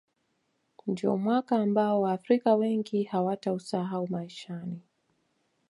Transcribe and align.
ndiyo 0.87 1.17
mwaka 1.17 1.57
ambao 1.57 2.01
waafrika 2.01 2.55
wengi 2.55 3.03
hawatausahau 3.03 4.07
maishani 4.07 4.79